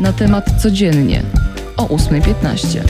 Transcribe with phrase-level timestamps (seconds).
[0.00, 1.22] Na temat codziennie
[1.76, 2.80] o 8.15.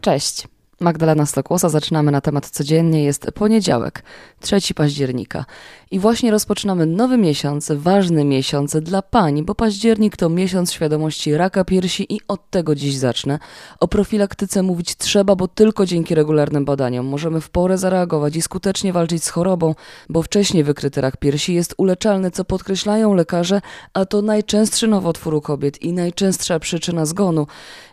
[0.00, 0.48] Cześć.
[0.82, 3.04] Magdalena Stokłosa, zaczynamy na temat codziennie.
[3.04, 4.02] Jest poniedziałek,
[4.40, 5.44] 3 października.
[5.90, 11.64] I właśnie rozpoczynamy nowy miesiąc, ważny miesiąc dla pań, bo październik to miesiąc świadomości raka
[11.64, 13.38] piersi i od tego dziś zacznę.
[13.80, 18.92] O profilaktyce mówić trzeba, bo tylko dzięki regularnym badaniom możemy w porę zareagować i skutecznie
[18.92, 19.74] walczyć z chorobą,
[20.08, 23.60] bo wcześniej wykryty rak piersi jest uleczalny, co podkreślają lekarze,
[23.94, 27.46] a to najczęstszy nowotwór u kobiet i najczęstsza przyczyna zgonu.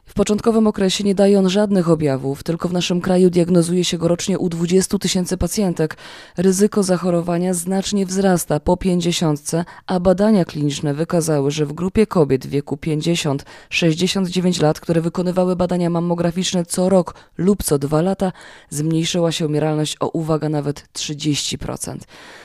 [0.05, 4.07] W początkowym okresie nie daje on żadnych objawów, tylko w naszym kraju diagnozuje się go
[4.07, 5.97] rocznie u 20 tysięcy pacjentek.
[6.37, 9.51] Ryzyko zachorowania znacznie wzrasta po 50,
[9.87, 15.89] a badania kliniczne wykazały, że w grupie kobiet w wieku 50-69 lat, które wykonywały badania
[15.89, 18.31] mammograficzne co rok lub co dwa lata,
[18.69, 21.97] zmniejszyła się umieralność o uwaga nawet 30%.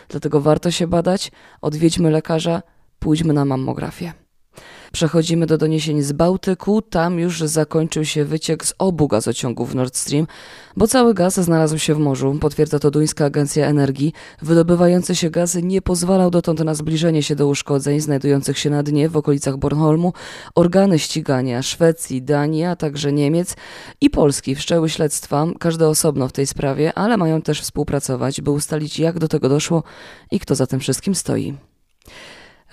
[0.09, 1.31] Dlatego warto się badać,
[1.61, 2.63] odwiedźmy lekarza,
[2.99, 4.22] pójdźmy na mammografię.
[4.93, 6.83] Przechodzimy do doniesień z Bałtyku.
[6.83, 10.27] Tam już zakończył się wyciek z obu gazociągów Nord Stream,
[10.77, 14.13] bo cały gaz znalazł się w morzu, potwierdza to duńska agencja energii.
[14.43, 19.09] Wydobywający się gaz nie pozwalał dotąd na zbliżenie się do uszkodzeń znajdujących się na dnie
[19.09, 20.13] w okolicach Bornholmu.
[20.55, 23.57] Organy ścigania Szwecji, Danii, a także Niemiec
[24.01, 28.99] i Polski wszczęły śledztwa, każde osobno w tej sprawie, ale mają też współpracować, by ustalić
[28.99, 29.83] jak do tego doszło
[30.31, 31.55] i kto za tym wszystkim stoi.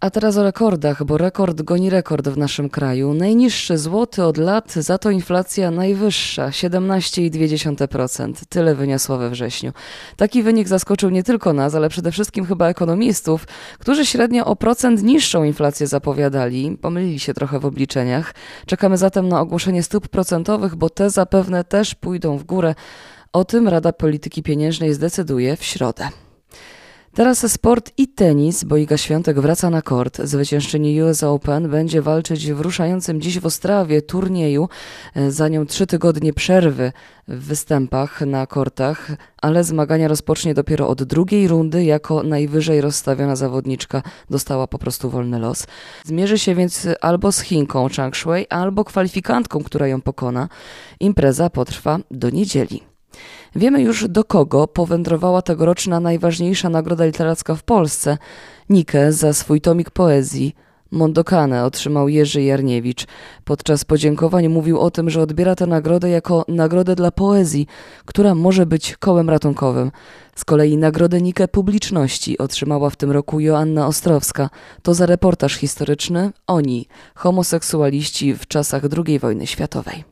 [0.01, 3.13] A teraz o rekordach, bo rekord goni rekord w naszym kraju.
[3.13, 8.33] Najniższy złoty od lat, za to inflacja najwyższa 17,2%.
[8.49, 9.71] Tyle wyniosła we wrześniu.
[10.17, 13.47] Taki wynik zaskoczył nie tylko nas, ale przede wszystkim chyba ekonomistów,
[13.79, 16.77] którzy średnio o procent niższą inflację zapowiadali.
[16.81, 18.33] Pomylili się trochę w obliczeniach.
[18.65, 22.75] Czekamy zatem na ogłoszenie stóp procentowych, bo te zapewne też pójdą w górę.
[23.33, 26.09] O tym Rada Polityki Pieniężnej zdecyduje w środę.
[27.19, 30.21] Teraz sport i tenis, bo Iga Świątek wraca na kort.
[30.23, 34.69] Zwyciężczyni US Open będzie walczyć w ruszającym dziś w Ostrawie turnieju.
[35.29, 36.91] Za nią trzy tygodnie przerwy
[37.27, 41.83] w występach na kortach, ale zmagania rozpocznie dopiero od drugiej rundy.
[41.83, 45.67] Jako najwyżej rozstawiona zawodniczka dostała po prostu wolny los.
[46.03, 50.49] Zmierzy się więc albo z Chinką Chang Shui, albo kwalifikantką, która ją pokona.
[50.99, 52.88] Impreza potrwa do niedzieli.
[53.55, 58.17] Wiemy już do kogo powędrowała tegoroczna najważniejsza nagroda literacka w Polsce.
[58.69, 60.55] Nikę za swój tomik poezji.
[60.91, 63.07] Mondokane otrzymał Jerzy Jarniewicz.
[63.43, 67.67] Podczas podziękowań mówił o tym, że odbiera tę nagrodę jako nagrodę dla poezji,
[68.05, 69.91] która może być kołem ratunkowym.
[70.35, 74.49] Z kolei nagrodę Nikę publiczności otrzymała w tym roku Joanna Ostrowska.
[74.81, 80.03] To za reportaż historyczny Oni, homoseksualiści w czasach II wojny światowej.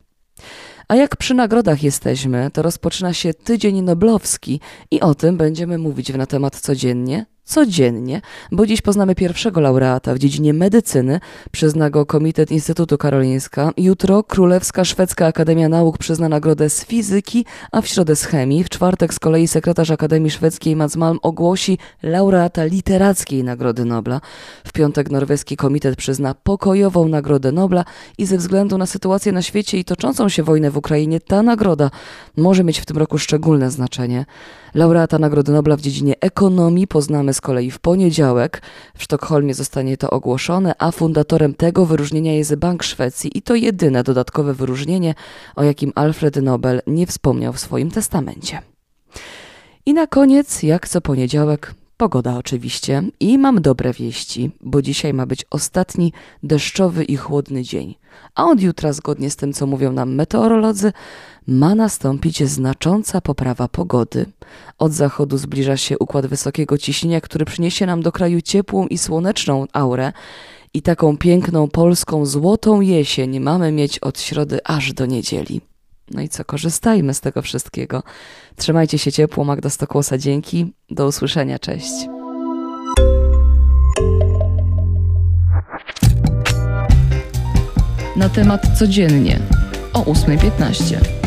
[0.88, 4.60] A jak przy nagrodach jesteśmy, to rozpoczyna się Tydzień Noblowski
[4.90, 8.20] i o tym będziemy mówić na temat codziennie, codziennie,
[8.52, 11.20] bo dziś poznamy pierwszego laureata w dziedzinie medycyny,
[11.52, 13.72] przyzna go Komitet Instytutu Karolińska.
[13.76, 18.64] Jutro Królewska Szwedzka Akademia Nauk przyzna nagrodę z fizyki, a w środę z chemii.
[18.64, 24.20] W czwartek z kolei sekretarz Akademii Szwedzkiej Mats Malm ogłosi laureata literackiej Nagrody Nobla.
[24.64, 27.84] W piątek norweski komitet przyzna pokojową Nagrodę Nobla
[28.18, 31.90] i ze względu na sytuację na świecie i toczącą się wojnę w Ukrainie ta nagroda
[32.36, 34.26] może mieć w tym roku szczególne znaczenie.
[34.74, 38.62] Laureata Nagrody Nobla w dziedzinie ekonomii poznamy z kolei w poniedziałek.
[38.96, 44.02] W Sztokholmie zostanie to ogłoszone, a fundatorem tego wyróżnienia jest Bank Szwecji i to jedyne
[44.02, 45.14] dodatkowe wyróżnienie,
[45.56, 48.62] o jakim Alfred Nobel nie wspomniał w swoim testamencie.
[49.86, 55.26] I na koniec, jak co poniedziałek, Pogoda oczywiście i mam dobre wieści, bo dzisiaj ma
[55.26, 57.94] być ostatni deszczowy i chłodny dzień.
[58.34, 60.92] A od jutra, zgodnie z tym, co mówią nam meteorolodzy,
[61.46, 64.26] ma nastąpić znacząca poprawa pogody.
[64.78, 69.66] Od zachodu zbliża się układ wysokiego ciśnienia, który przyniesie nam do kraju ciepłą i słoneczną
[69.72, 70.12] aurę.
[70.74, 75.60] I taką piękną polską złotą jesień mamy mieć od środy aż do niedzieli.
[76.10, 78.02] No i co, korzystajmy z tego wszystkiego.
[78.56, 80.72] Trzymajcie się ciepło, Magda Stokłosa, dzięki.
[80.90, 81.92] Do usłyszenia, cześć.
[88.16, 89.38] Na temat codziennie
[89.92, 91.17] o 8.15.